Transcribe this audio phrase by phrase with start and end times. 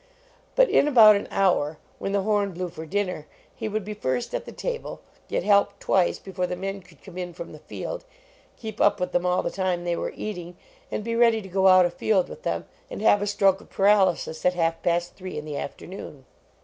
[0.55, 4.33] But in about an hour, when the horn blew for dinner, he would be first
[4.33, 8.03] at the table, get helped twice before the men could come in from the field,
[8.57, 10.57] keep up with them all the time they were eating,
[10.89, 13.69] and be ready to go out a field with them and have a stroke of
[13.69, 16.25] par alysis at half past three in the afternoon.